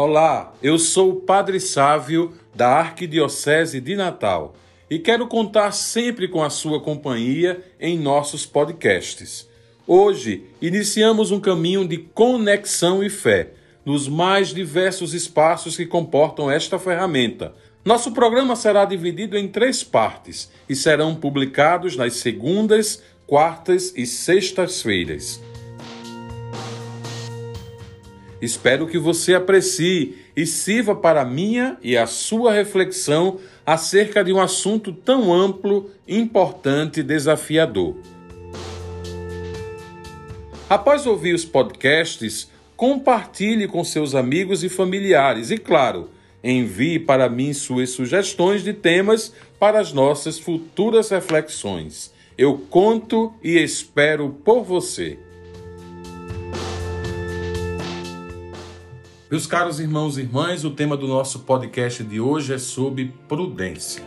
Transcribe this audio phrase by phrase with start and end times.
[0.00, 4.54] Olá, eu sou o Padre Sávio da Arquidiocese de Natal
[4.88, 9.48] e quero contar sempre com a sua companhia em nossos podcasts.
[9.84, 13.50] Hoje iniciamos um caminho de conexão e fé
[13.84, 17.52] nos mais diversos espaços que comportam esta ferramenta.
[17.84, 25.42] Nosso programa será dividido em três partes e serão publicados nas segundas, quartas e sextas-feiras.
[28.40, 34.32] Espero que você aprecie e sirva para a minha e a sua reflexão acerca de
[34.32, 37.96] um assunto tão amplo, importante e desafiador.
[40.70, 46.10] Após ouvir os podcasts, compartilhe com seus amigos e familiares e, claro,
[46.44, 52.12] envie para mim suas sugestões de temas para as nossas futuras reflexões.
[52.36, 55.18] Eu conto e espero por você.
[59.30, 64.02] Meus caros irmãos e irmãs, o tema do nosso podcast de hoje é sobre prudência.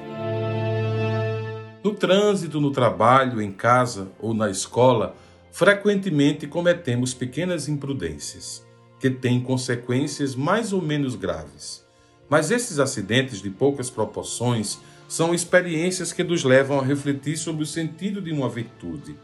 [1.83, 5.15] No trânsito, no trabalho, em casa ou na escola,
[5.51, 8.65] frequentemente cometemos pequenas imprudências
[8.99, 11.85] que têm consequências mais ou menos graves.
[12.27, 17.67] Mas esses acidentes de poucas proporções são experiências que nos levam a refletir sobre o
[17.67, 19.15] sentido de uma virtude,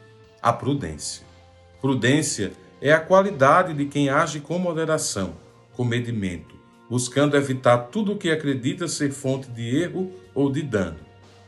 [0.43, 1.25] a prudência.
[1.81, 5.46] Prudência é a qualidade de quem age com moderação
[5.77, 6.55] comedimento,
[6.89, 10.97] buscando evitar tudo o que acredita ser fonte de erro ou de dano.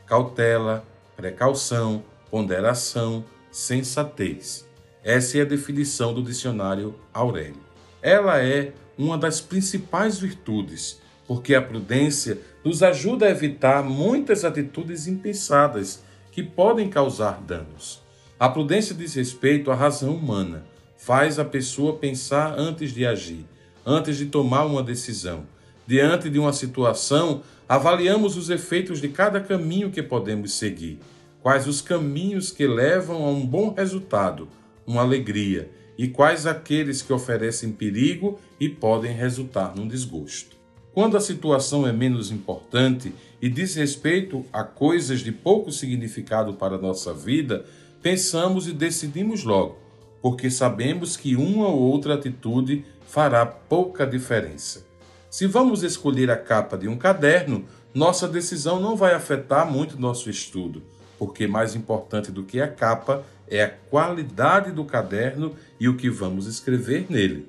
[0.06, 4.68] Cautela, precaução, ponderação, sensatez.
[5.02, 7.58] Essa é a definição do dicionário Aurélio.
[8.00, 15.08] Ela é uma das principais virtudes, porque a prudência nos ajuda a evitar muitas atitudes
[15.08, 18.00] impensadas que podem causar danos.
[18.38, 20.64] A prudência diz respeito à razão humana,
[20.96, 23.44] faz a pessoa pensar antes de agir
[23.84, 25.44] antes de tomar uma decisão.
[25.86, 30.98] Diante de uma situação, avaliamos os efeitos de cada caminho que podemos seguir.
[31.42, 34.48] Quais os caminhos que levam a um bom resultado,
[34.86, 40.56] uma alegria, e quais aqueles que oferecem perigo e podem resultar num desgosto.
[40.94, 46.76] Quando a situação é menos importante e diz respeito a coisas de pouco significado para
[46.76, 47.66] a nossa vida,
[48.02, 49.78] pensamos e decidimos logo,
[50.22, 54.86] porque sabemos que uma ou outra atitude fará pouca diferença.
[55.30, 57.64] Se vamos escolher a capa de um caderno,
[57.94, 60.82] nossa decisão não vai afetar muito nosso estudo,
[61.18, 66.08] porque mais importante do que a capa é a qualidade do caderno e o que
[66.08, 67.48] vamos escrever nele.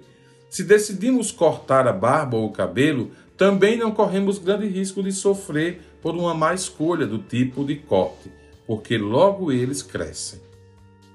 [0.49, 5.81] Se decidimos cortar a barba ou o cabelo, também não corremos grande risco de sofrer
[6.01, 8.31] por uma má escolha do tipo de corte,
[8.67, 10.41] porque logo eles crescem.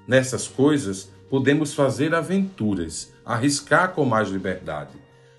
[0.07, 4.93] Nessas coisas, podemos fazer aventuras, arriscar com mais liberdade.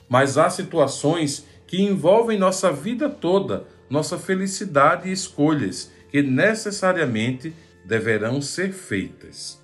[0.08, 7.54] Mas há situações que envolvem nossa vida toda, nossa felicidade e escolhas que necessariamente
[7.84, 9.60] deverão ser feitas.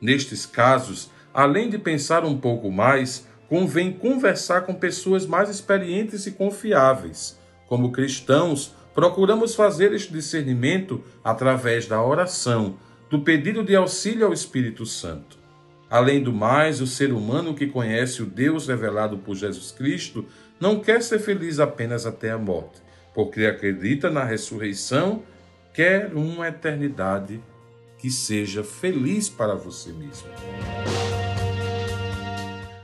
[0.00, 6.32] Nestes casos, além de pensar um pouco mais, convém conversar com pessoas mais experientes e
[6.32, 7.38] confiáveis.
[7.66, 12.76] Como cristãos, procuramos fazer este discernimento através da oração,
[13.10, 15.45] do pedido de auxílio ao Espírito Santo.
[15.88, 20.24] Além do mais, o ser humano que conhece o Deus revelado por Jesus Cristo
[20.58, 22.82] não quer ser feliz apenas até a morte,
[23.14, 25.22] porque acredita na ressurreição,
[25.72, 27.40] quer uma eternidade
[27.98, 30.28] que seja feliz para você mesmo.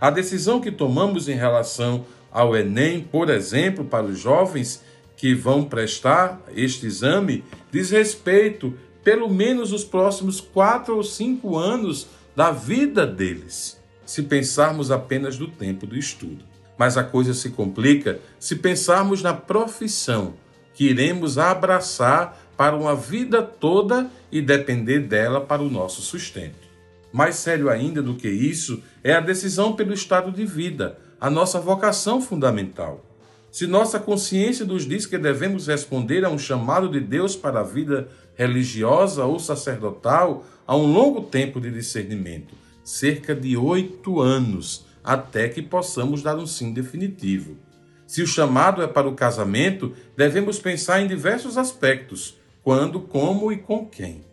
[0.00, 4.82] A decisão que tomamos em relação ao Enem, por exemplo, para os jovens
[5.16, 8.74] que vão prestar este exame, diz respeito,
[9.04, 15.48] pelo menos os próximos quatro ou cinco anos da vida deles, se pensarmos apenas do
[15.48, 16.44] tempo do estudo.
[16.78, 20.34] Mas a coisa se complica se pensarmos na profissão
[20.74, 26.70] que iremos abraçar para uma vida toda e depender dela para o nosso sustento.
[27.12, 31.60] Mais sério ainda do que isso é a decisão pelo estado de vida, a nossa
[31.60, 33.04] vocação fundamental.
[33.52, 37.62] Se nossa consciência nos diz que devemos responder a um chamado de Deus para a
[37.62, 45.50] vida religiosa ou sacerdotal, há um longo tempo de discernimento cerca de oito anos até
[45.50, 47.58] que possamos dar um sim definitivo.
[48.06, 53.58] Se o chamado é para o casamento, devemos pensar em diversos aspectos: quando, como e
[53.58, 54.24] com quem.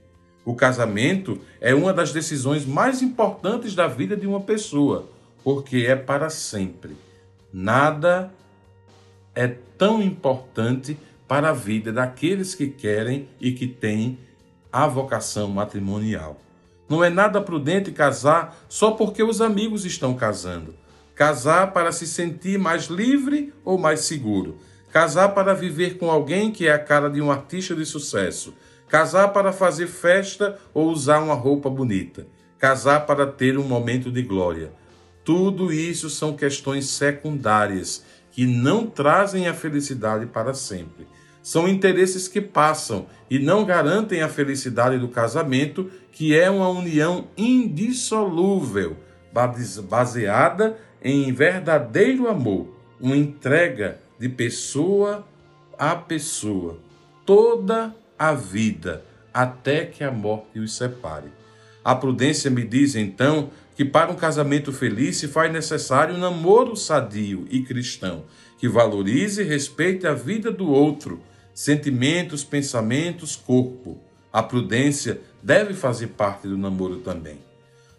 [0.45, 5.10] O casamento é uma das decisões mais importantes da vida de uma pessoa,
[5.44, 6.95] porque é para sempre.
[7.51, 8.31] Nada
[9.36, 9.48] é
[9.78, 10.98] tão importante
[11.28, 14.20] para a vida daqueles que querem e que têm
[14.72, 16.40] a vocação matrimonial.
[16.90, 20.74] Não é nada prudente casar só porque os amigos estão casando.
[21.14, 24.58] Casar para se sentir mais livre ou mais seguro.
[24.92, 28.56] Casar para viver com alguém que é a cara de um artista de sucesso.
[28.88, 32.26] Casar para fazer festa ou usar uma roupa bonita.
[32.58, 34.72] Casar para ter um momento de glória.
[35.24, 41.08] Tudo isso são questões secundárias que não trazem a felicidade para sempre.
[41.42, 47.28] São interesses que passam e não garantem a felicidade do casamento, que é uma união
[47.38, 48.98] indissolúvel,
[49.88, 52.68] baseada em verdadeiro amor,
[53.00, 55.26] uma entrega de pessoa
[55.80, 56.78] a pessoa,
[57.26, 61.31] toda a vida, até que a morte os separe.
[61.86, 63.50] A prudência me diz então
[63.80, 68.26] que para um casamento feliz se faz necessário um namoro sadio e cristão,
[68.58, 71.22] que valorize e respeite a vida do outro,
[71.54, 73.98] sentimentos, pensamentos, corpo.
[74.34, 77.38] A prudência deve fazer parte do namoro também.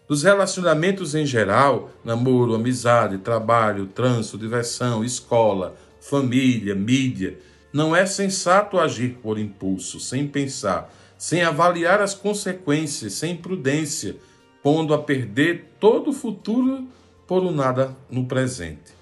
[0.06, 7.38] Dos relacionamentos em geral, namoro, amizade, trabalho, trânsito, diversão, escola, família, mídia,
[7.72, 14.16] não é sensato agir por impulso, sem pensar, sem avaliar as consequências, sem prudência,
[14.62, 16.86] pondo a perder todo o futuro
[17.26, 18.92] por um nada no presente.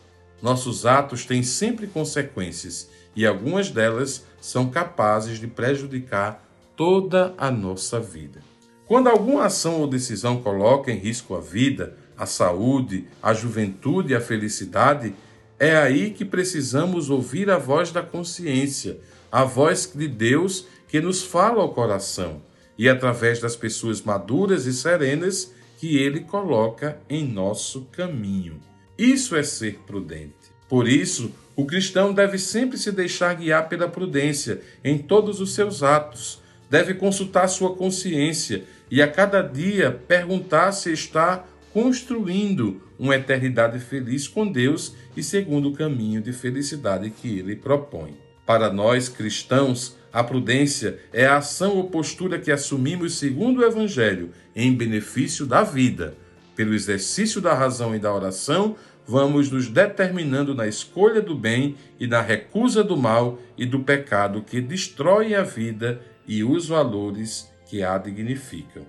[0.41, 6.45] Nossos atos têm sempre consequências e algumas delas são capazes de prejudicar
[6.77, 8.41] toda a nossa vida.
[8.87, 14.17] Quando alguma ação ou decisão coloca em risco a vida, a saúde, a juventude e
[14.17, 15.15] a felicidade,
[15.59, 18.99] é aí que precisamos ouvir a voz da consciência,
[19.31, 22.41] a voz de Deus que nos fala ao coração
[22.79, 28.61] e através das pessoas maduras e serenas que ele coloca em nosso caminho.
[28.97, 30.33] Isso é ser prudente.
[30.69, 35.83] Por isso, o cristão deve sempre se deixar guiar pela prudência em todos os seus
[35.83, 36.41] atos.
[36.71, 44.29] Deve consultar sua consciência e a cada dia perguntar se está construindo uma eternidade feliz
[44.29, 48.17] com Deus e segundo o caminho de felicidade que ele propõe.
[48.47, 54.31] Para nós cristãos, a prudência é a ação ou postura que assumimos segundo o Evangelho
[54.57, 56.15] em benefício da vida.
[56.57, 58.75] Pelo exercício da razão e da oração,
[59.07, 64.43] vamos nos determinando na escolha do bem e na recusa do mal e do pecado
[64.43, 68.87] que destroem a vida e os valores que a dignificam.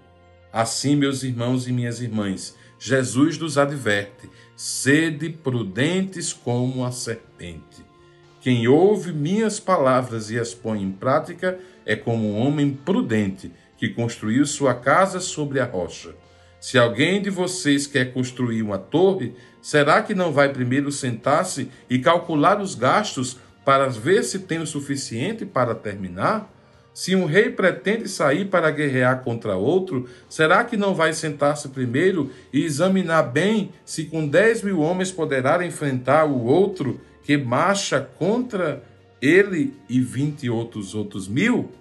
[0.51, 7.88] Assim, meus irmãos e minhas irmãs, Jesus nos adverte: sede prudentes como a serpente
[8.41, 13.89] quem ouve minhas palavras e as põe em prática é como um homem prudente que
[13.89, 16.15] construiu sua casa sobre a rocha.
[16.59, 21.99] Se alguém de vocês quer construir uma torre, será que não vai primeiro sentar-se e
[21.99, 26.53] calcular os gastos para ver se tem o suficiente para terminar?
[26.93, 32.29] Se um rei pretende sair para guerrear contra outro, será que não vai sentar-se primeiro
[32.51, 38.83] e examinar bem se com dez mil homens poderá enfrentar o outro que marcha contra
[39.21, 41.71] ele e vinte outros outros mil,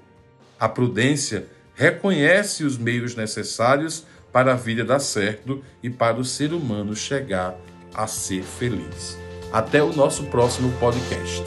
[0.58, 6.52] a prudência reconhece os meios necessários para a vida dar certo e para o ser
[6.52, 7.56] humano chegar
[7.94, 9.16] a ser feliz.
[9.52, 11.42] Até o nosso próximo podcast.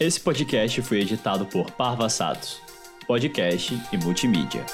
[0.00, 2.60] Esse podcast foi editado por Parva Satos,
[3.06, 4.64] podcast e multimídia.